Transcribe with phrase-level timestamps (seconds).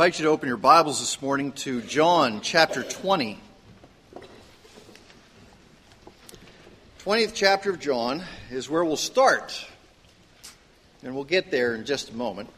[0.00, 3.38] invite you to open your Bibles this morning to John chapter 20.
[7.00, 9.62] 20th chapter of John is where we'll start,
[11.02, 12.48] and we'll get there in just a moment.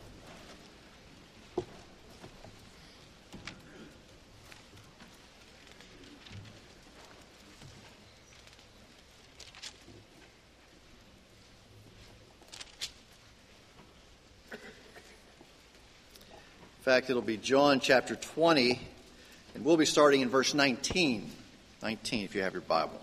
[16.93, 18.79] Fact, it'll be John chapter 20,
[19.55, 21.31] and we'll be starting in verse 19.
[21.81, 23.01] 19, if you have your Bible.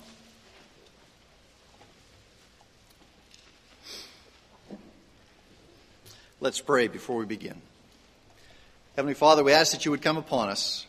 [6.39, 7.59] Let's pray before we begin.
[8.95, 10.85] Heavenly Father, we ask that you would come upon us,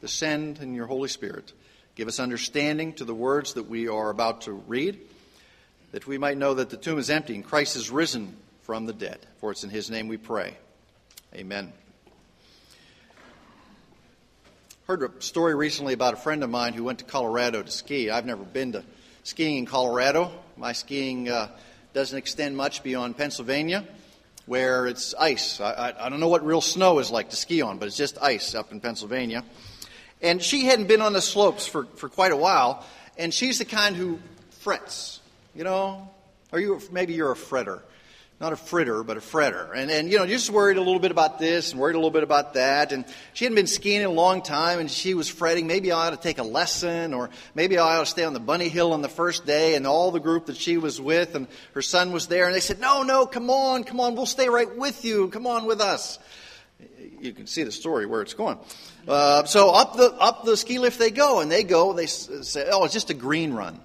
[0.00, 1.52] descend in your Holy Spirit,
[1.94, 4.98] give us understanding to the words that we are about to read,
[5.92, 8.94] that we might know that the tomb is empty and Christ is risen from the
[8.94, 9.18] dead.
[9.42, 10.56] For it's in his name we pray.
[11.34, 11.70] Amen.
[14.88, 18.08] Heard a story recently about a friend of mine who went to Colorado to ski.
[18.08, 18.82] I've never been to
[19.22, 20.32] skiing in Colorado.
[20.56, 21.48] My skiing uh,
[21.92, 23.86] doesn't extend much beyond Pennsylvania,
[24.46, 25.60] where it's ice.
[25.60, 27.98] I, I, I don't know what real snow is like to ski on, but it's
[27.98, 29.44] just ice up in Pennsylvania.
[30.22, 32.82] And she hadn't been on the slopes for, for quite a while,
[33.18, 34.18] and she's the kind who
[34.60, 35.20] frets.
[35.54, 36.08] You know,
[36.50, 37.82] or you maybe you're a fretter
[38.40, 39.72] not a fritter, but a fretter.
[39.74, 42.12] And, and, you know, just worried a little bit about this and worried a little
[42.12, 42.92] bit about that.
[42.92, 46.06] And she hadn't been skiing in a long time and she was fretting, maybe I
[46.06, 48.92] ought to take a lesson or maybe I ought to stay on the bunny hill
[48.92, 49.74] on the first day.
[49.74, 52.60] And all the group that she was with and her son was there and they
[52.60, 55.28] said, no, no, come on, come on, we'll stay right with you.
[55.28, 56.20] Come on with us.
[57.20, 58.58] You can see the story where it's going.
[59.08, 62.68] Uh, so up the, up the ski lift they go and they go, they say,
[62.70, 63.80] oh, it's just a green run.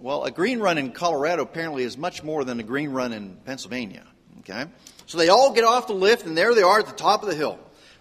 [0.00, 3.36] Well, a green run in Colorado apparently is much more than a green run in
[3.44, 4.06] Pennsylvania.
[4.40, 4.64] Okay?
[5.06, 7.28] So they all get off the lift, and there they are at the top of
[7.28, 7.58] the hill.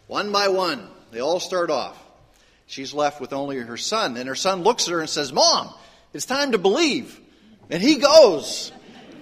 [0.07, 2.01] One by one, they all start off.
[2.67, 5.73] She's left with only her son, and her son looks at her and says, Mom,
[6.13, 7.19] it's time to believe.
[7.69, 8.71] And he goes.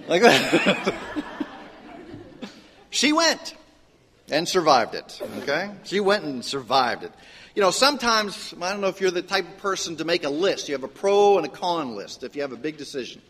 [0.07, 0.93] Like that.
[2.89, 3.55] she went
[4.29, 5.21] and survived it.
[5.39, 5.71] Okay?
[5.83, 7.11] She went and survived it.
[7.55, 10.29] You know, sometimes, I don't know if you're the type of person to make a
[10.29, 10.67] list.
[10.67, 13.21] You have a pro and a con list if you have a big decision.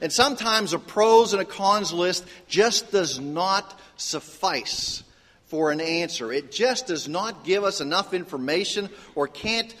[0.00, 5.04] And sometimes a pros and a cons list just does not suffice
[5.46, 6.32] for an answer.
[6.32, 9.72] It just does not give us enough information or can't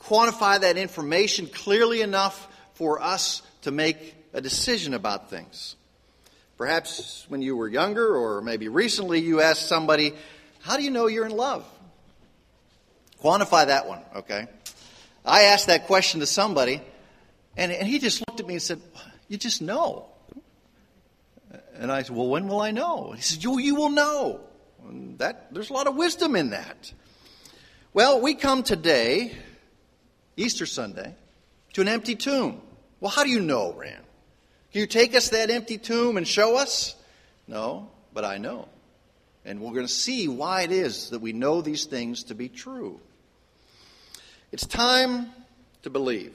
[0.00, 5.74] quantify that information clearly enough for us to make a decision about things.
[6.56, 10.12] Perhaps when you were younger or maybe recently you asked somebody,
[10.60, 11.66] How do you know you're in love?
[13.24, 14.46] Quantify that one, okay?
[15.24, 16.82] I asked that question to somebody,
[17.56, 18.82] and, and he just looked at me and said,
[19.28, 20.04] You just know.
[21.74, 23.12] And I said, Well, when will I know?
[23.12, 24.40] He said, You, you will know.
[24.86, 26.92] And that, there's a lot of wisdom in that.
[27.94, 29.32] Well, we come today,
[30.36, 31.14] Easter Sunday,
[31.72, 32.60] to an empty tomb.
[33.00, 34.04] Well, how do you know, Rand?
[34.70, 36.94] Can you take us that empty tomb and show us?
[37.48, 38.68] No, but I know.
[39.46, 42.50] And we're going to see why it is that we know these things to be
[42.50, 43.00] true.
[44.54, 45.32] It's time
[45.82, 46.32] to believe.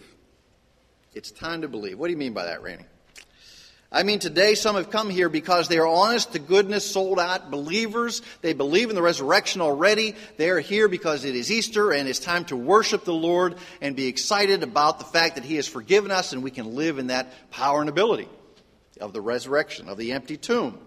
[1.14, 1.98] It's time to believe.
[1.98, 2.84] What do you mean by that, Randy?
[3.94, 7.50] I mean, today some have come here because they are honest to goodness, sold out
[7.50, 8.22] believers.
[8.42, 10.18] They believe in the resurrection already.
[10.36, 13.96] They are here because it is Easter and it's time to worship the Lord and
[13.96, 17.08] be excited about the fact that He has forgiven us and we can live in
[17.08, 18.28] that power and ability
[19.00, 20.78] of the resurrection, of the empty tomb.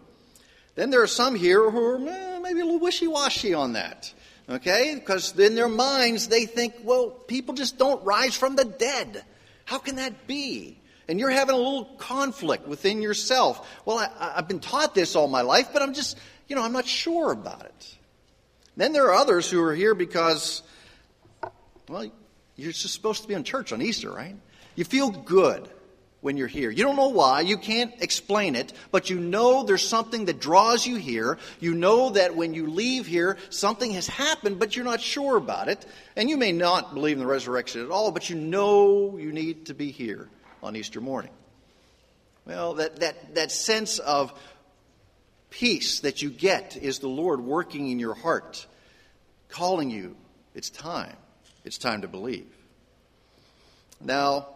[0.74, 4.12] Then there are some here who are eh, maybe a little wishy washy on that.
[4.48, 4.94] Okay?
[4.94, 9.24] Because in their minds, they think, well, people just don't rise from the dead.
[9.64, 10.78] How can that be?
[11.08, 13.68] And you're having a little conflict within yourself.
[13.84, 16.72] Well, I, have been taught this all my life, but I'm just, you know, I'm
[16.72, 17.98] not sure about it.
[18.76, 20.62] Then there are others who are here because,
[21.88, 22.10] well,
[22.56, 24.36] you're just supposed to be in church on Easter, right?
[24.74, 25.68] You feel good
[26.22, 26.70] when you're here.
[26.70, 30.86] You don't know why, you can't explain it, but you know there's something that draws
[30.86, 31.36] you here.
[31.60, 35.68] You know that when you leave here, something has happened, but you're not sure about
[35.68, 35.84] it.
[36.16, 39.66] And you may not believe in the resurrection at all, but you know you need
[39.66, 40.28] to be here
[40.62, 41.32] on Easter morning.
[42.46, 44.32] Well, that, that, that sense of
[45.50, 48.64] peace that you get is the Lord working in your heart,
[49.48, 50.16] calling you.
[50.54, 51.16] It's time.
[51.64, 52.46] It's time to believe.
[54.00, 54.48] Now,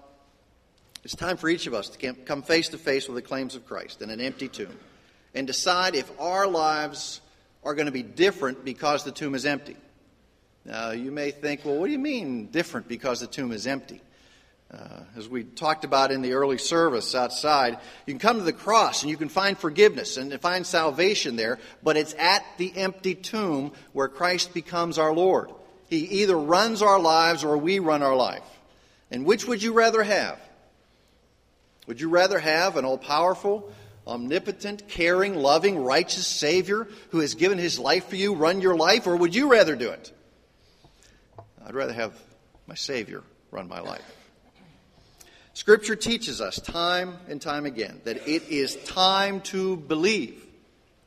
[1.07, 3.65] it's time for each of us to come face to face with the claims of
[3.65, 4.77] Christ in an empty tomb
[5.37, 7.21] and decide if our lives
[7.63, 9.77] are going to be different because the tomb is empty.
[10.65, 14.01] Now, you may think, well, what do you mean different because the tomb is empty?
[14.69, 18.53] Uh, as we talked about in the early service outside, you can come to the
[18.53, 23.15] cross and you can find forgiveness and find salvation there, but it's at the empty
[23.15, 25.53] tomb where Christ becomes our Lord.
[25.89, 28.43] He either runs our lives or we run our life.
[29.13, 30.41] And which would you rather have?
[31.87, 33.73] Would you rather have an all powerful,
[34.07, 39.07] omnipotent, caring, loving, righteous Savior who has given his life for you run your life,
[39.07, 40.13] or would you rather do it?
[41.65, 42.13] I'd rather have
[42.67, 44.03] my Savior run my life.
[45.55, 50.45] Scripture teaches us time and time again that it is time to believe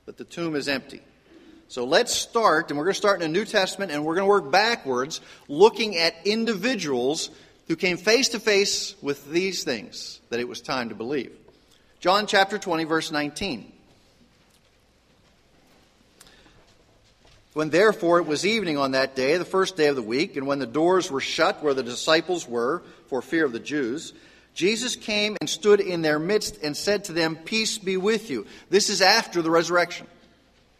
[0.05, 1.01] that the tomb is empty.
[1.67, 4.25] So let's start, and we're going to start in the New Testament, and we're going
[4.25, 7.29] to work backwards, looking at individuals
[7.69, 11.31] who came face to face with these things that it was time to believe.
[11.99, 13.71] John chapter 20, verse 19.
[17.53, 20.47] When therefore it was evening on that day, the first day of the week, and
[20.47, 24.13] when the doors were shut where the disciples were for fear of the Jews,
[24.55, 28.47] Jesus came and stood in their midst and said to them, Peace be with you.
[28.69, 30.07] This is after the resurrection.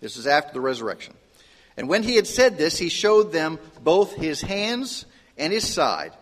[0.01, 1.13] This is after the resurrection.
[1.77, 5.05] And when he had said this, he showed them both his hands
[5.37, 6.13] and his side.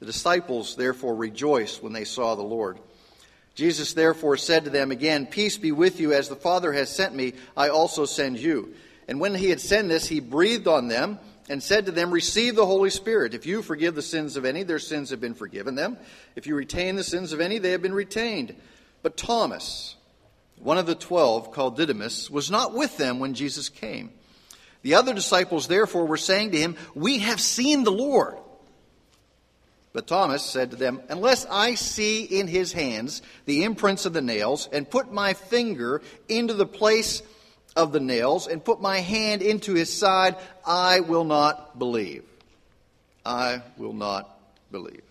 [0.00, 2.78] The disciples therefore rejoiced when they saw the Lord.
[3.54, 7.14] Jesus therefore said to them again, Peace be with you, as the Father has sent
[7.14, 8.74] me, I also send you.
[9.08, 11.18] And when he had said this, he breathed on them
[11.48, 13.34] and said to them, Receive the Holy Spirit.
[13.34, 15.96] If you forgive the sins of any, their sins have been forgiven them.
[16.36, 18.54] If you retain the sins of any, they have been retained.
[19.02, 19.96] But Thomas,
[20.58, 24.10] one of the twelve, called Didymus, was not with them when Jesus came.
[24.82, 28.36] The other disciples, therefore, were saying to him, We have seen the Lord.
[29.98, 34.20] But Thomas said to them, Unless I see in his hands the imprints of the
[34.22, 37.20] nails, and put my finger into the place
[37.74, 42.22] of the nails and put my hand into his side, I will not believe.
[43.26, 44.38] I will not
[44.70, 45.02] believe.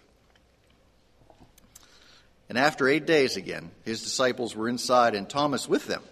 [2.48, 6.04] And after eight days again, his disciples were inside and Thomas with them.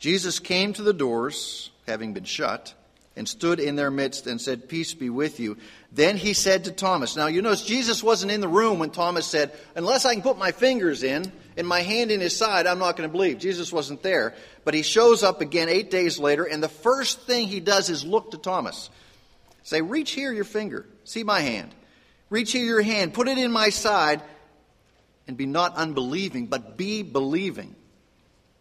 [0.00, 2.74] Jesus came to the doors, having been shut,
[3.16, 5.56] and stood in their midst and said, Peace be with you.
[5.92, 9.26] Then he said to Thomas, Now you notice Jesus wasn't in the room when Thomas
[9.26, 12.80] said, Unless I can put my fingers in and my hand in his side, I'm
[12.80, 13.38] not going to believe.
[13.38, 14.34] Jesus wasn't there.
[14.64, 18.04] But he shows up again eight days later, and the first thing he does is
[18.04, 18.90] look to Thomas.
[19.62, 20.86] Say, Reach here your finger.
[21.04, 21.72] See my hand.
[22.30, 23.14] Reach here your hand.
[23.14, 24.22] Put it in my side.
[25.26, 27.74] And be not unbelieving, but be believing.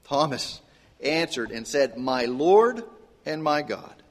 [0.05, 0.61] Thomas
[1.01, 2.83] answered and said, My Lord
[3.25, 4.02] and my God.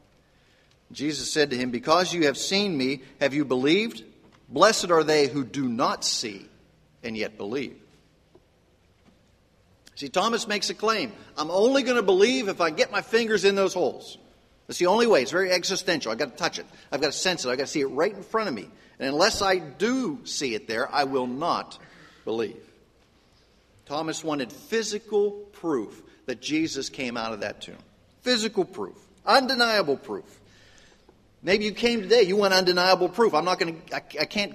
[0.93, 4.05] Jesus said to him, Because you have seen me, have you believed?
[4.49, 6.47] Blessed are they who do not see
[7.03, 7.77] and yet believe.
[9.94, 11.12] See, Thomas makes a claim.
[11.37, 14.19] I'm only going to believe if I get my fingers in those holes.
[14.67, 15.23] That's the only way.
[15.23, 16.12] It's very existential.
[16.12, 16.67] I've got to touch it.
[16.91, 17.50] I've got to sense it.
[17.50, 18.69] I've got to see it right in front of me.
[18.99, 21.79] And unless I do see it there, I will not
[22.25, 22.61] believe.
[23.87, 27.77] Thomas wanted physical proof that Jesus came out of that tomb.
[28.23, 28.97] Physical proof.
[29.27, 30.41] Undeniable proof.
[31.43, 33.35] Maybe you came today, you want undeniable proof.
[33.35, 34.55] I'm not going to, I, can't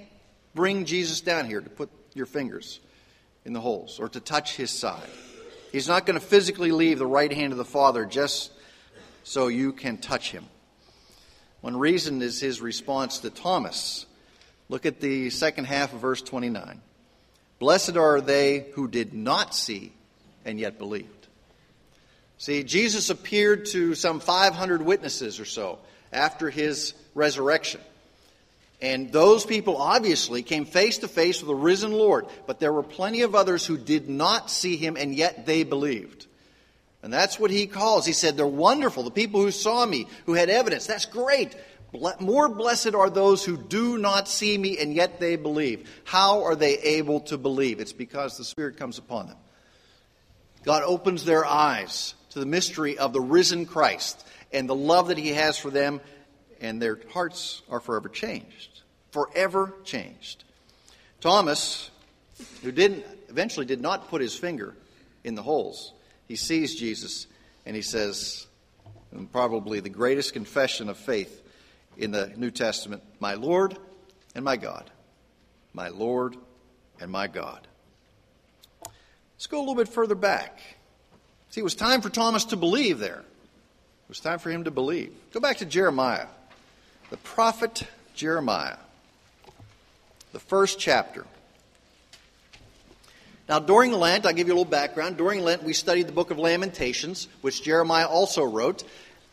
[0.56, 2.80] bring Jesus down here to put your fingers
[3.44, 5.10] in the holes or to touch his side.
[5.74, 8.52] He's not going to physically leave the right hand of the Father just
[9.24, 10.46] so you can touch him.
[11.60, 14.06] One reason is his response to Thomas.
[14.70, 16.82] Look at the second half of verse 29.
[17.60, 19.92] Blessed are they who did not see
[20.46, 21.28] and yet believed.
[22.38, 25.80] See, Jesus appeared to some 500 witnesses or so
[26.12, 27.82] after his resurrection.
[28.80, 32.84] And those people obviously came face to face with the risen Lord, but there were
[32.84, 36.28] plenty of others who did not see him and yet they believed.
[37.02, 38.06] And that's what he calls.
[38.06, 39.04] He said, They're wonderful.
[39.04, 41.56] The people who saw me, who had evidence, that's great.
[42.20, 45.90] More blessed are those who do not see me and yet they believe.
[46.04, 47.80] How are they able to believe?
[47.80, 49.38] It's because the Spirit comes upon them.
[50.64, 55.18] God opens their eyes to the mystery of the risen Christ and the love that
[55.18, 56.02] He has for them,
[56.62, 58.82] and their hearts are forever changed.
[59.12, 60.44] Forever changed.
[61.22, 61.90] Thomas,
[62.62, 64.76] who didn't eventually did not put his finger
[65.24, 65.94] in the holes,
[66.28, 67.28] he sees Jesus
[67.66, 68.48] and he says,
[69.32, 71.44] probably the greatest confession of faith
[71.98, 73.78] in the New Testament, My Lord
[74.36, 74.90] and my God.
[75.74, 76.36] My Lord
[77.00, 77.68] and my God.
[79.36, 80.60] Let's go a little bit further back.
[81.50, 83.24] See, it was time for Thomas to believe there.
[84.08, 85.14] It was time for him to believe.
[85.34, 86.28] Go back to Jeremiah,
[87.10, 87.84] the prophet
[88.16, 88.78] Jeremiah,
[90.32, 91.26] the first chapter.
[93.50, 95.18] Now, during Lent, I'll give you a little background.
[95.18, 98.86] During Lent, we studied the book of Lamentations, which Jeremiah also wrote.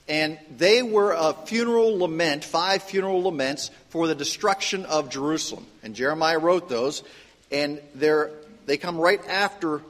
[0.09, 5.67] And they were a funeral lament, five funeral laments for the destruction of Jerusalem.
[5.85, 7.05] And Jeremiah wrote those.
[7.53, 9.83] and they come right after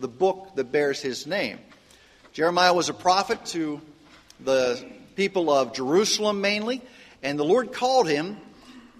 [0.00, 1.60] the book that bears his name.
[2.32, 3.80] Jeremiah was a prophet to
[4.40, 4.84] the
[5.16, 6.82] people of Jerusalem mainly,
[7.22, 8.36] and the Lord called him,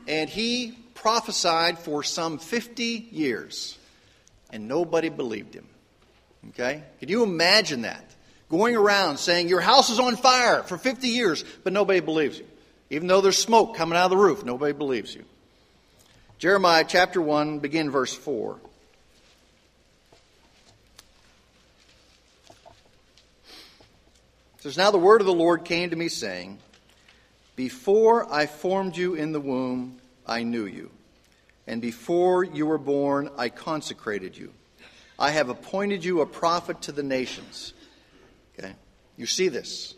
[0.06, 3.78] and he prophesied for some 50 years,
[4.50, 5.66] and nobody believed him.
[6.50, 6.82] Okay?
[7.00, 8.04] Can you imagine that?
[8.48, 12.46] Going around saying, Your house is on fire for 50 years, but nobody believes you.
[12.90, 15.24] Even though there's smoke coming out of the roof, nobody believes you.
[16.38, 18.58] Jeremiah chapter 1, begin verse 4.
[24.64, 26.58] Says, Now the word of the Lord came to me, saying,
[27.54, 30.90] Before I formed you in the womb, I knew you.
[31.66, 34.54] And before you were born, I consecrated you.
[35.18, 37.74] I have appointed you a prophet to the nations.
[38.58, 38.74] Okay?
[39.18, 39.94] You see this.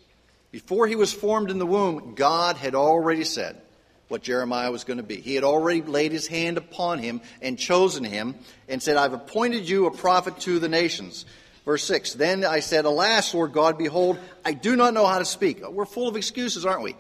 [0.51, 3.61] Before he was formed in the womb, God had already said
[4.09, 5.21] what Jeremiah was going to be.
[5.21, 8.35] He had already laid his hand upon him and chosen him
[8.69, 11.25] and said, I've appointed you a prophet to the nations.
[11.67, 15.27] Verse 6 Then I said, Alas, Lord God, behold, I do not know how to
[15.27, 15.63] speak.
[15.63, 16.97] Uh, we're full of excuses, aren't we?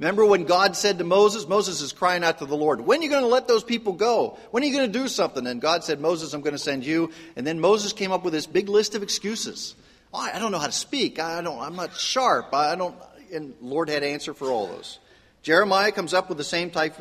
[0.00, 3.02] Remember when God said to Moses, Moses is crying out to the Lord, When are
[3.04, 4.36] you going to let those people go?
[4.50, 5.46] When are you going to do something?
[5.46, 7.12] And God said, Moses, I'm going to send you.
[7.36, 9.76] And then Moses came up with this big list of excuses.
[10.12, 11.20] Oh, I don't know how to speak.
[11.20, 12.52] I don't, I'm not sharp.
[12.52, 12.96] I don't.
[13.32, 14.98] And Lord had answer for all those.
[15.42, 16.94] Jeremiah comes up with the same type,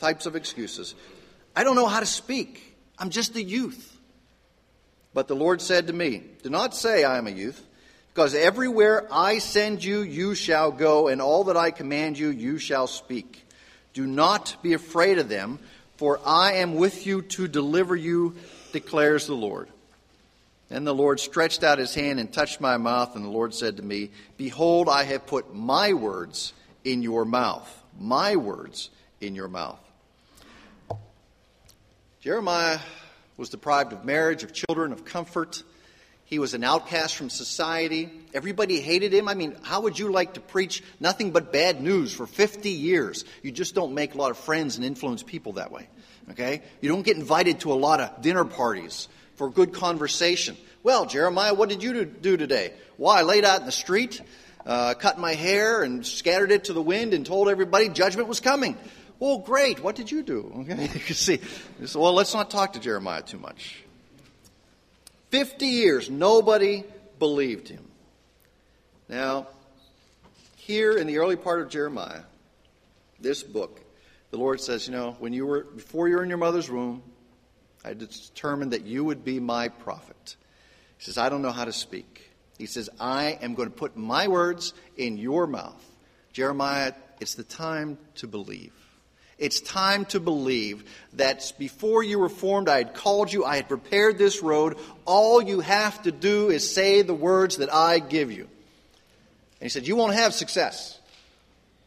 [0.00, 0.96] types of excuses.
[1.54, 2.76] I don't know how to speak.
[2.98, 3.89] I'm just a youth.
[5.12, 7.60] But the Lord said to me, Do not say I am a youth
[8.14, 12.58] because everywhere I send you, you shall go, and all that I command you, you
[12.58, 13.46] shall speak.
[13.94, 15.58] Do not be afraid of them,
[15.96, 18.36] for I am with you to deliver you,
[18.72, 19.68] declares the Lord.
[20.68, 23.76] Then the Lord stretched out his hand and touched my mouth, and the Lord said
[23.78, 26.52] to me, Behold, I have put my words
[26.84, 27.68] in your mouth.
[27.98, 28.90] My words
[29.20, 29.80] in your mouth.
[32.20, 32.78] Jeremiah
[33.40, 35.62] was deprived of marriage, of children, of comfort.
[36.26, 38.10] He was an outcast from society.
[38.34, 39.28] Everybody hated him.
[39.28, 43.24] I mean, how would you like to preach nothing but bad news for 50 years?
[43.42, 45.88] You just don't make a lot of friends and influence people that way.
[46.30, 46.60] Okay?
[46.82, 50.54] You don't get invited to a lot of dinner parties for good conversation.
[50.82, 52.74] Well, Jeremiah, what did you do today?
[52.98, 54.20] Well, I laid out in the street,
[54.66, 58.40] uh, cut my hair, and scattered it to the wind and told everybody judgment was
[58.40, 58.76] coming.
[59.20, 59.84] Well, great.
[59.84, 60.52] What did you do?
[60.60, 61.40] Okay, you can see.
[61.94, 63.84] Well, let's not talk to Jeremiah too much.
[65.28, 66.82] 50 years, nobody
[67.18, 67.84] believed him.
[69.08, 69.46] Now,
[70.56, 72.22] here in the early part of Jeremiah,
[73.20, 73.80] this book,
[74.30, 77.02] the Lord says, you know, when you were before you were in your mother's womb,
[77.84, 80.36] I determined that you would be my prophet.
[80.98, 82.30] He says, I don't know how to speak.
[82.58, 85.84] He says, I am going to put my words in your mouth.
[86.32, 88.72] Jeremiah, it's the time to believe.
[89.40, 93.68] It's time to believe that before you were formed, I had called you, I had
[93.68, 94.76] prepared this road.
[95.06, 98.42] All you have to do is say the words that I give you.
[98.42, 100.98] And he said, You won't have success.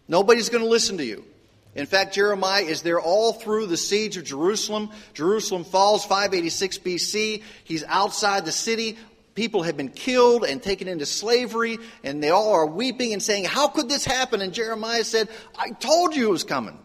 [0.07, 1.23] Nobody's going to listen to you.
[1.75, 4.89] In fact, Jeremiah is there all through the siege of Jerusalem.
[5.13, 7.43] Jerusalem falls 586 BC.
[7.63, 8.97] He's outside the city.
[9.35, 13.45] People have been killed and taken into slavery, and they all are weeping and saying,
[13.45, 14.41] How could this happen?
[14.41, 16.79] And Jeremiah said, I told you it was coming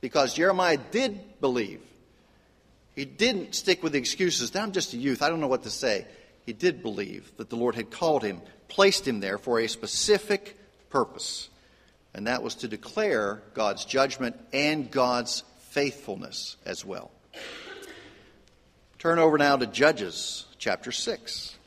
[0.00, 1.80] because Jeremiah did believe.
[2.94, 4.54] He didn't stick with the excuses.
[4.54, 5.22] Now I'm just a youth.
[5.22, 6.06] I don't know what to say.
[6.46, 10.58] He did believe that the Lord had called him, placed him there for a specific
[10.88, 11.48] purpose,
[12.14, 17.10] and that was to declare God's judgment and God's faithfulness as well.
[18.98, 21.57] Turn over now to Judges chapter 6.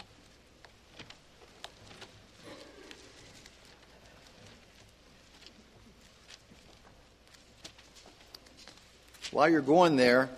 [9.31, 10.29] While you're going there,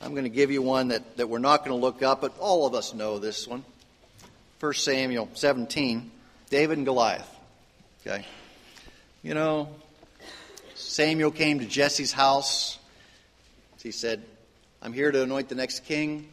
[0.00, 2.32] I'm going to give you one that, that we're not going to look up, but
[2.38, 3.64] all of us know this one.
[4.60, 6.10] 1 Samuel 17,
[6.48, 7.28] David and Goliath.
[8.00, 8.24] Okay?
[9.22, 9.68] You know,
[10.74, 12.78] Samuel came to Jesse's house.
[13.82, 14.22] He said,
[14.80, 16.28] I'm here to anoint the next king.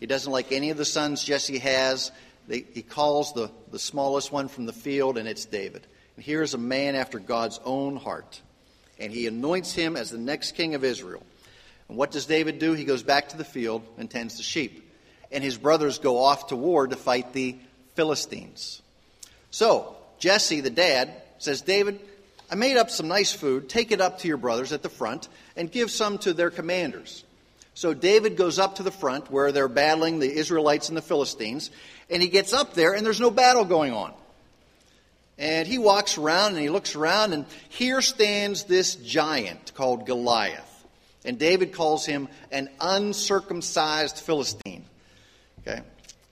[0.00, 2.10] He doesn't like any of the sons Jesse has.
[2.48, 5.86] They, he calls the, the smallest one from the field, and it's David.
[6.16, 8.40] And here's a man after God's own heart
[8.98, 11.24] and he anoints him as the next king of Israel.
[11.88, 12.72] And what does David do?
[12.72, 14.90] He goes back to the field and tends the sheep.
[15.30, 17.56] And his brothers go off to war to fight the
[17.94, 18.82] Philistines.
[19.50, 22.00] So, Jesse, the dad, says, David,
[22.50, 23.68] I made up some nice food.
[23.68, 27.24] Take it up to your brothers at the front and give some to their commanders.
[27.74, 31.70] So David goes up to the front where they're battling the Israelites and the Philistines,
[32.10, 34.12] and he gets up there and there's no battle going on.
[35.38, 40.64] And he walks around and he looks around, and here stands this giant called Goliath.
[41.24, 44.84] And David calls him an uncircumcised Philistine.
[45.60, 45.82] Okay?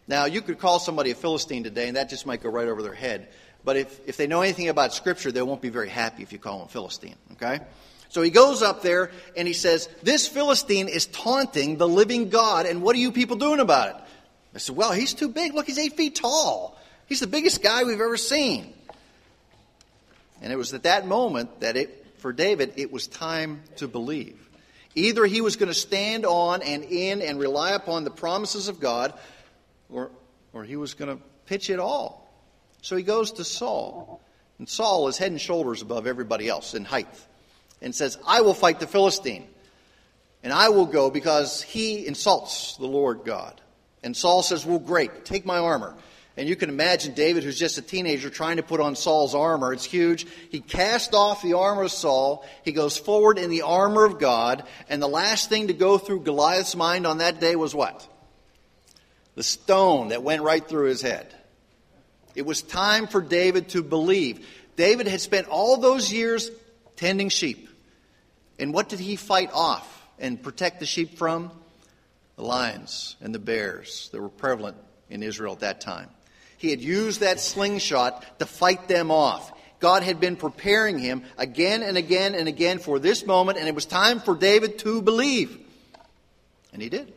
[0.08, 2.82] Now, you could call somebody a Philistine today, and that just might go right over
[2.82, 3.28] their head.
[3.64, 6.38] But if, if they know anything about Scripture, they won't be very happy if you
[6.38, 7.16] call them Philistine.
[7.32, 7.60] Okay?
[8.08, 12.66] So he goes up there and he says, This Philistine is taunting the living God,
[12.66, 13.96] and what are you people doing about it?
[14.54, 15.54] I said, Well, he's too big.
[15.54, 16.78] Look, he's eight feet tall.
[17.06, 18.72] He's the biggest guy we've ever seen.
[20.42, 24.38] And it was at that moment that it, for David, it was time to believe.
[24.94, 28.80] Either he was going to stand on and in and rely upon the promises of
[28.80, 29.12] God,
[29.90, 30.10] or,
[30.52, 32.26] or he was going to pitch it all.
[32.82, 34.20] So he goes to Saul.
[34.58, 37.08] And Saul is head and shoulders above everybody else in height
[37.82, 39.46] and says, I will fight the Philistine.
[40.42, 43.60] And I will go because he insults the Lord God.
[44.02, 45.94] And Saul says, Well, great, take my armor.
[46.36, 49.72] And you can imagine David, who's just a teenager, trying to put on Saul's armor.
[49.72, 50.26] It's huge.
[50.50, 52.44] He cast off the armor of Saul.
[52.62, 54.64] He goes forward in the armor of God.
[54.90, 58.06] And the last thing to go through Goliath's mind on that day was what?
[59.34, 61.34] The stone that went right through his head.
[62.34, 64.46] It was time for David to believe.
[64.76, 66.50] David had spent all those years
[66.96, 67.70] tending sheep.
[68.58, 71.50] And what did he fight off and protect the sheep from?
[72.36, 74.76] The lions and the bears that were prevalent
[75.08, 76.10] in Israel at that time.
[76.58, 79.52] He had used that slingshot to fight them off.
[79.78, 83.74] God had been preparing him again and again and again for this moment, and it
[83.74, 85.58] was time for David to believe.
[86.72, 87.12] And he did.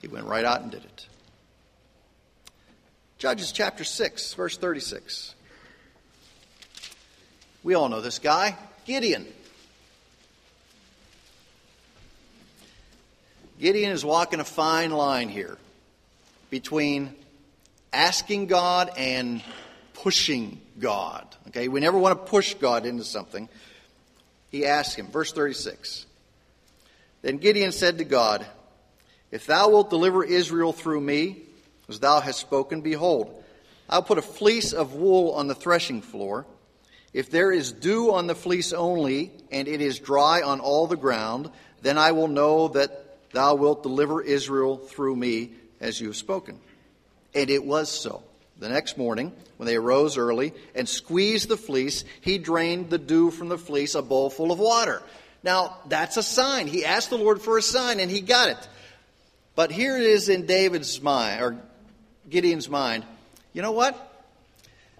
[0.00, 1.06] He went right out and did it.
[3.18, 5.34] Judges chapter 6, verse 36.
[7.62, 9.26] We all know this guy, Gideon.
[13.58, 15.56] Gideon is walking a fine line here
[16.50, 17.14] between
[17.94, 19.42] asking God and
[19.94, 21.26] pushing God.
[21.48, 23.48] Okay, we never want to push God into something.
[24.50, 26.06] He asked him, verse 36.
[27.22, 28.44] Then Gideon said to God,
[29.30, 31.42] If thou wilt deliver Israel through me,
[31.88, 33.42] as thou hast spoken, behold,
[33.88, 36.46] I'll put a fleece of wool on the threshing floor.
[37.12, 40.96] If there is dew on the fleece only, and it is dry on all the
[40.96, 41.50] ground,
[41.82, 46.58] then I will know that thou wilt deliver Israel through me, as you have spoken.
[47.34, 48.22] And it was so.
[48.58, 53.30] The next morning, when they arose early and squeezed the fleece, he drained the dew
[53.30, 55.02] from the fleece, a bowl full of water.
[55.42, 56.68] Now, that's a sign.
[56.68, 58.68] He asked the Lord for a sign, and he got it.
[59.56, 61.58] But here it is in David's mind, or
[62.30, 63.04] Gideon's mind.
[63.52, 64.12] You know what?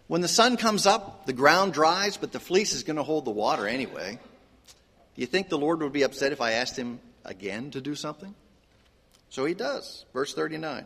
[0.07, 3.25] When the sun comes up, the ground dries, but the fleece is going to hold
[3.25, 4.19] the water anyway.
[5.15, 7.95] Do you think the Lord would be upset if I asked him again to do
[7.95, 8.35] something?
[9.31, 10.05] So he does.
[10.13, 10.85] Verse 39.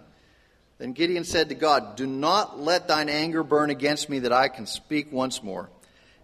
[0.79, 4.49] Then Gideon said to God, Do not let thine anger burn against me that I
[4.49, 5.69] can speak once more.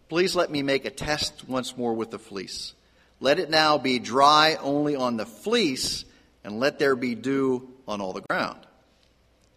[0.09, 2.75] Please let me make a test once more with the fleece.
[3.21, 6.05] Let it now be dry only on the fleece,
[6.45, 8.61] and let there be dew on all the ground.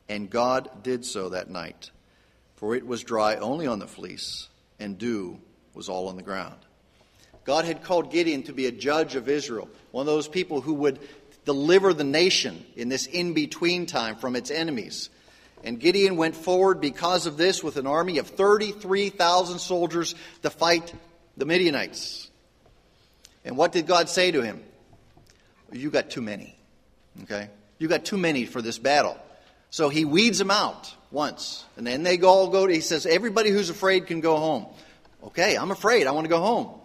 [0.09, 1.91] And God did so that night,
[2.55, 4.47] for it was dry only on the fleece,
[4.79, 5.39] and dew
[5.73, 6.57] was all on the ground.
[7.43, 10.73] God had called Gideon to be a judge of Israel, one of those people who
[10.73, 10.99] would
[11.47, 15.09] deliver the nation in this in between time from its enemies.
[15.63, 20.93] And Gideon went forward because of this with an army of 33,000 soldiers to fight
[21.37, 22.29] the Midianites.
[23.45, 24.61] And what did God say to him?
[25.71, 26.53] You got too many.
[27.23, 27.49] Okay?
[27.79, 29.17] You got too many for this battle.
[29.69, 31.63] So he weeds them out once.
[31.77, 34.65] And then they all go to, he says, everybody who's afraid can go home.
[35.23, 36.07] Okay, I'm afraid.
[36.07, 36.79] I want to go home.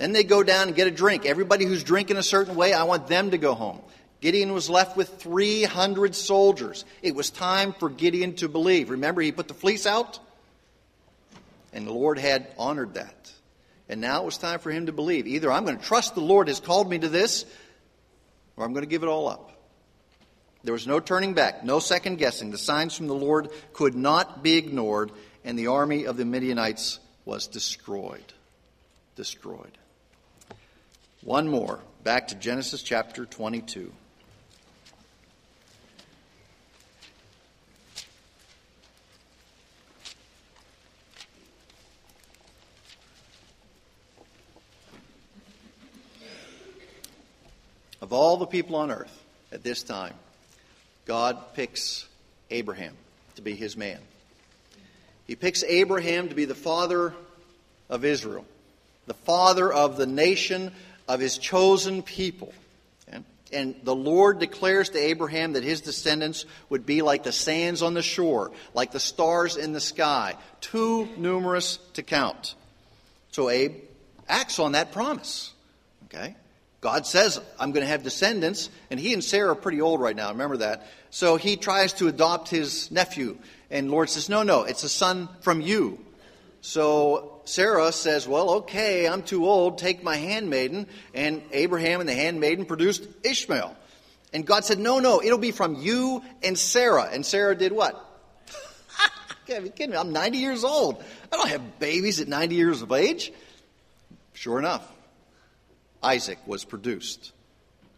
[0.00, 1.26] Then they go down and get a drink.
[1.26, 3.82] Everybody who's drinking a certain way, I want them to go home.
[4.22, 6.86] Gideon was left with 300 soldiers.
[7.02, 8.88] It was time for Gideon to believe.
[8.88, 10.18] Remember, he put the fleece out,
[11.74, 13.30] and the Lord had honored that.
[13.90, 15.26] And now it was time for him to believe.
[15.26, 17.44] Either I'm going to trust the Lord has called me to this,
[18.56, 19.52] or I'm going to give it all up.
[20.64, 22.50] There was no turning back, no second guessing.
[22.50, 25.12] The signs from the Lord could not be ignored,
[25.44, 28.32] and the army of the Midianites was destroyed.
[29.14, 29.76] Destroyed.
[31.22, 33.92] One more, back to Genesis chapter 22.
[48.00, 50.14] Of all the people on earth at this time,
[51.04, 52.08] God picks
[52.50, 52.96] Abraham
[53.36, 53.98] to be his man.
[55.26, 57.12] He picks Abraham to be the father
[57.90, 58.46] of Israel,
[59.06, 60.72] the father of the nation
[61.10, 62.54] of his chosen people.
[63.52, 67.94] And the Lord declares to Abraham that his descendants would be like the sands on
[67.94, 72.54] the shore, like the stars in the sky, too numerous to count.
[73.32, 73.74] So Abe
[74.28, 75.52] acts on that promise.
[76.04, 76.36] Okay?
[76.80, 80.14] God says, I'm going to have descendants, and he and Sarah are pretty old right
[80.14, 80.86] now, remember that.
[81.10, 83.36] So he tries to adopt his nephew,
[83.68, 85.98] and Lord says, No, no, it's a son from you.
[86.60, 90.86] So Sarah says, Well, okay, I'm too old, take my handmaiden.
[91.14, 93.76] And Abraham and the handmaiden produced Ishmael.
[94.32, 97.08] And God said, No, no, it'll be from you and Sarah.
[97.10, 98.06] And Sarah did what?
[99.46, 99.96] can't be kidding me.
[99.96, 101.02] I'm 90 years old.
[101.32, 103.32] I don't have babies at 90 years of age.
[104.32, 104.90] Sure enough,
[106.02, 107.32] Isaac was produced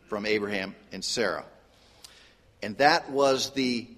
[0.09, 1.45] from Abraham and Sarah.
[2.63, 3.89] And that was the,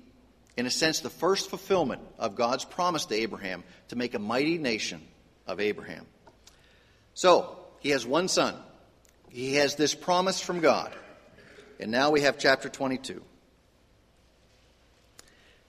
[0.56, 4.58] in a sense, the first fulfillment of God's promise to Abraham to make a mighty
[4.58, 5.00] nation
[5.46, 6.06] of Abraham.
[7.14, 8.54] So, he has one son.
[9.30, 10.92] He has this promise from God.
[11.80, 13.22] And now we have chapter 22.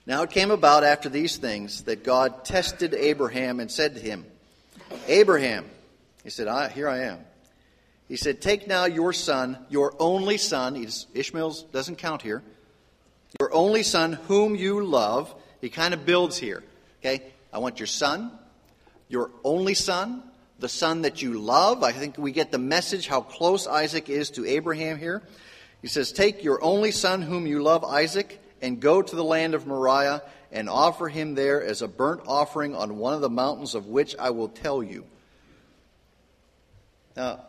[0.06, 4.24] Now it came about after these things that God tested Abraham and said to him,
[5.08, 5.64] Abraham,
[6.22, 7.18] he said, I, Here I am.
[8.08, 10.76] He said, Take now your son, your only son,
[11.12, 12.44] Ishmael doesn't count here,
[13.40, 15.34] your only son, whom you love.
[15.60, 16.62] He kind of builds here.
[17.00, 17.22] Okay?
[17.52, 18.30] I want your son,
[19.08, 20.22] your only son,
[20.58, 21.82] the son that you love.
[21.82, 25.22] I think we get the message how close Isaac is to Abraham here.
[25.82, 29.54] He says, Take your only son, whom you love, Isaac, and go to the land
[29.54, 33.74] of Moriah and offer him there as a burnt offering on one of the mountains
[33.74, 35.04] of which I will tell you.
[37.16, 37.40] Now,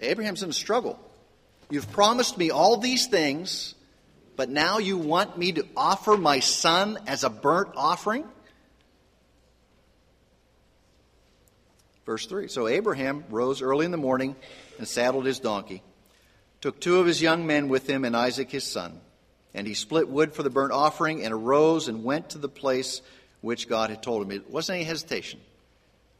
[0.00, 0.98] Abraham's in a struggle.
[1.70, 3.74] You've promised me all these things,
[4.36, 8.24] but now you want me to offer my son as a burnt offering?
[12.06, 14.36] Verse 3 So Abraham rose early in the morning
[14.78, 15.82] and saddled his donkey,
[16.60, 19.00] took two of his young men with him and Isaac his son.
[19.54, 23.02] And he split wood for the burnt offering and arose and went to the place
[23.42, 24.30] which God had told him.
[24.30, 25.40] It wasn't any hesitation.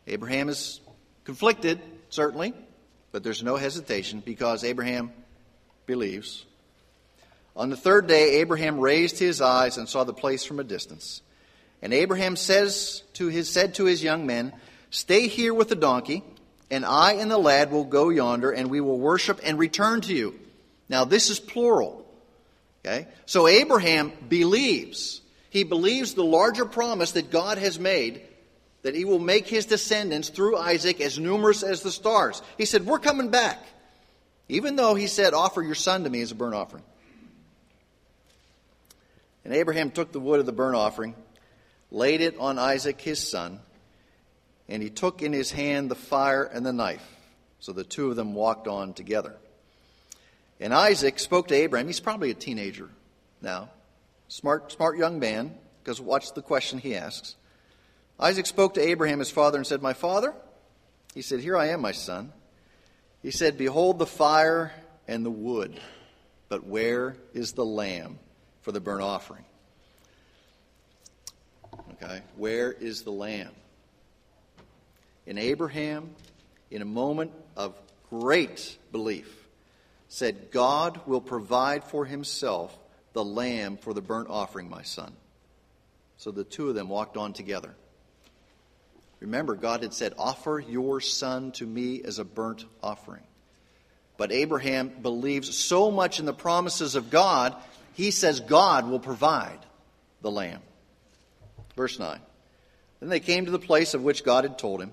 [0.07, 0.81] Abraham is
[1.25, 2.53] conflicted, certainly,
[3.11, 5.13] but there's no hesitation because Abraham
[5.87, 6.45] believes.
[7.55, 11.23] On the third day, Abraham raised his eyes and saw the place from a distance.
[11.83, 14.53] And Abraham says to his, said to his young men,
[14.91, 16.23] Stay here with the donkey,
[16.71, 20.15] and I and the lad will go yonder, and we will worship and return to
[20.15, 20.39] you.
[20.89, 22.07] Now, this is plural.
[22.85, 23.09] Okay?
[23.27, 25.21] So Abraham believes.
[25.51, 28.23] He believes the larger promise that God has made
[28.83, 32.43] that he will make his descendants through Isaac as numerous as the stars.
[32.59, 33.65] He said, We're coming back.
[34.49, 36.83] Even though he said, Offer your son to me as a burnt offering.
[39.45, 41.15] And Abraham took the wood of the burnt offering,
[41.91, 43.61] laid it on Isaac his son,
[44.69, 47.07] and he took in his hand the fire and the knife.
[47.61, 49.37] So the two of them walked on together.
[50.61, 51.87] And Isaac spoke to Abraham.
[51.87, 52.89] He's probably a teenager
[53.41, 53.71] now.
[54.29, 57.35] Smart, smart young man, because watch the question he asks.
[58.19, 60.33] Isaac spoke to Abraham, his father, and said, My father?
[61.15, 62.33] He said, Here I am, my son.
[63.23, 64.73] He said, Behold the fire
[65.09, 65.79] and the wood,
[66.49, 68.19] but where is the lamb
[68.63, 69.45] for the burnt offering?
[71.93, 73.53] Okay, where is the lamb?
[75.27, 76.11] In Abraham,
[76.71, 77.79] in a moment of
[78.11, 79.47] great belief,
[80.09, 82.77] said, God will provide for himself
[83.13, 85.13] the lamb for the burnt offering, my son.
[86.17, 87.75] So the two of them walked on together.
[89.21, 93.23] Remember, God had said, Offer your son to me as a burnt offering.
[94.17, 97.55] But Abraham believes so much in the promises of God,
[97.95, 99.59] he says God will provide
[100.23, 100.61] the lamb.
[101.77, 102.19] Verse 9.
[103.01, 104.93] Then they came to the place of which God had told him.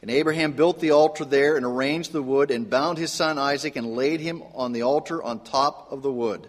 [0.00, 3.74] And Abraham built the altar there and arranged the wood and bound his son Isaac
[3.74, 6.46] and laid him on the altar on top of the wood.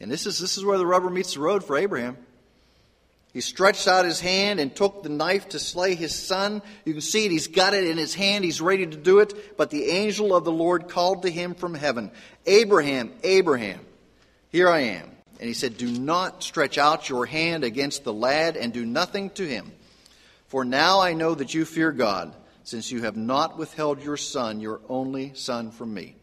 [0.00, 2.16] And this is, this is where the rubber meets the road for Abraham.
[3.32, 6.62] He stretched out his hand and took the knife to slay his son.
[6.84, 7.32] You can see it.
[7.32, 8.44] He's got it in his hand.
[8.44, 9.56] He's ready to do it.
[9.56, 12.10] But the angel of the Lord called to him from heaven,
[12.46, 13.80] Abraham, Abraham,
[14.54, 15.10] here I am.
[15.40, 19.30] And he said, Do not stretch out your hand against the lad and do nothing
[19.30, 19.72] to him.
[20.46, 24.60] For now I know that you fear God, since you have not withheld your son,
[24.60, 26.14] your only son, from me.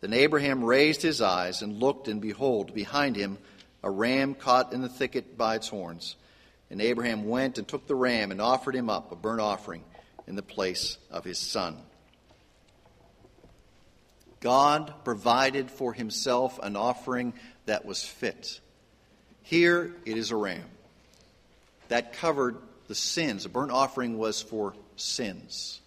[0.00, 3.38] Then Abraham raised his eyes and looked, and behold, behind him
[3.84, 6.16] a ram caught in the thicket by its horns.
[6.68, 9.84] And Abraham went and took the ram and offered him up a burnt offering
[10.26, 11.76] in the place of his son.
[14.44, 17.32] God provided for himself an offering
[17.64, 18.60] that was fit.
[19.42, 20.68] Here it is a ram
[21.88, 23.46] that covered the sins.
[23.46, 25.80] A burnt offering was for sins.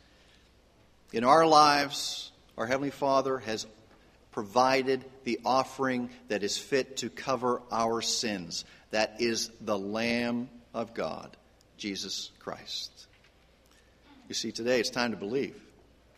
[1.14, 3.68] In our lives, our Heavenly Father has
[4.32, 8.66] provided the offering that is fit to cover our sins.
[8.90, 11.38] That is the Lamb of God,
[11.78, 13.06] Jesus Christ.
[14.28, 15.62] You see, today it's time to believe.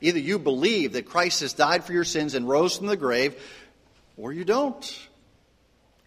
[0.01, 3.35] Either you believe that Christ has died for your sins and rose from the grave,
[4.17, 5.07] or you don't.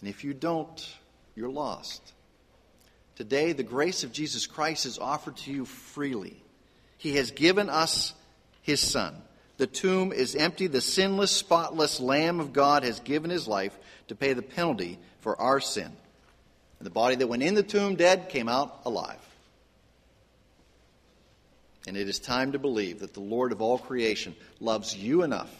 [0.00, 0.96] And if you don't,
[1.34, 2.00] you're lost.
[3.16, 6.36] Today, the grace of Jesus Christ is offered to you freely.
[6.96, 8.14] He has given us
[8.62, 9.14] His Son.
[9.58, 10.66] The tomb is empty.
[10.66, 13.76] The sinless, spotless Lamb of God has given His life
[14.08, 15.92] to pay the penalty for our sin.
[16.78, 19.20] And the body that went in the tomb dead came out alive.
[21.86, 25.50] And it is time to believe that the Lord of all creation loves you enough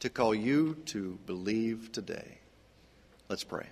[0.00, 2.38] to call you to believe today.
[3.28, 3.66] Let's pray.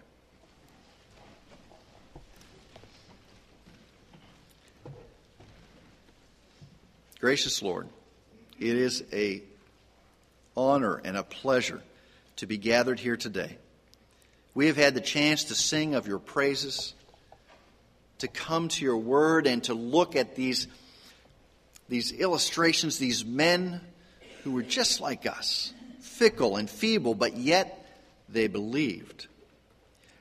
[7.21, 7.87] Gracious Lord,
[8.59, 9.43] it is a
[10.57, 11.83] honor and a pleasure
[12.37, 13.59] to be gathered here today.
[14.55, 16.95] We have had the chance to sing of your praises,
[18.21, 20.67] to come to your word, and to look at these,
[21.91, 23.81] these illustrations, these men
[24.45, 27.85] who were just like us, fickle and feeble, but yet
[28.29, 29.27] they believed.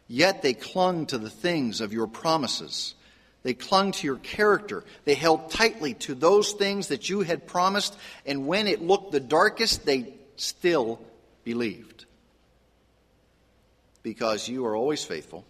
[0.08, 2.96] Yet they clung to the things of your promises.
[3.44, 4.84] They clung to your character.
[5.06, 9.20] They held tightly to those things that you had promised, and when it looked the
[9.20, 11.00] darkest, they still
[11.44, 12.06] believed.
[14.02, 15.46] Because you are always faithful.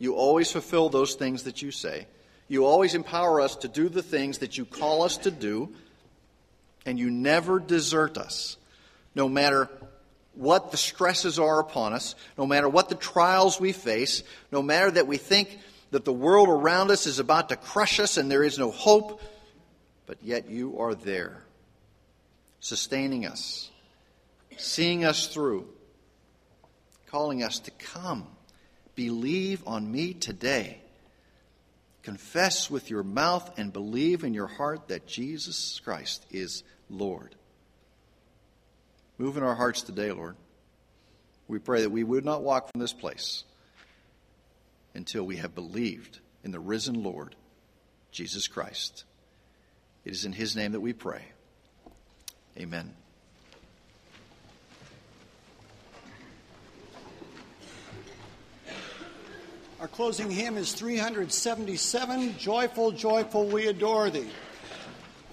[0.00, 2.08] You always fulfill those things that you say.
[2.54, 5.74] You always empower us to do the things that you call us to do,
[6.86, 8.56] and you never desert us,
[9.12, 9.68] no matter
[10.34, 14.88] what the stresses are upon us, no matter what the trials we face, no matter
[14.92, 15.58] that we think
[15.90, 19.20] that the world around us is about to crush us and there is no hope,
[20.06, 21.42] but yet you are there,
[22.60, 23.68] sustaining us,
[24.56, 25.66] seeing us through,
[27.08, 28.28] calling us to come.
[28.94, 30.82] Believe on me today.
[32.04, 37.34] Confess with your mouth and believe in your heart that Jesus Christ is Lord.
[39.16, 40.36] Move in our hearts today, Lord.
[41.48, 43.44] We pray that we would not walk from this place
[44.94, 47.36] until we have believed in the risen Lord,
[48.12, 49.04] Jesus Christ.
[50.04, 51.22] It is in His name that we pray.
[52.58, 52.94] Amen.
[59.84, 64.30] Our closing hymn is 377 Joyful, Joyful, We Adore Thee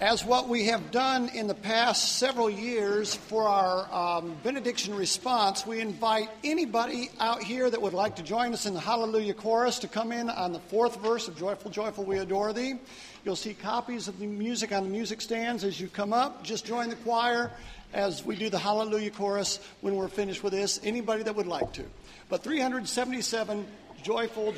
[0.02, 5.64] as what we have done in the past several years for our um, benediction response,
[5.64, 9.78] we invite anybody out here that would like to join us in the Hallelujah Chorus
[9.78, 12.80] to come in on the fourth verse of Joyful, Joyful, We Adore Thee.
[13.24, 16.42] You'll see copies of the music on the music stands as you come up.
[16.42, 17.52] Just join the choir
[17.92, 20.80] as we do the Hallelujah Chorus when we're finished with this.
[20.82, 21.84] Anybody that would like to.
[22.28, 23.66] But 377
[24.02, 24.52] Joyful.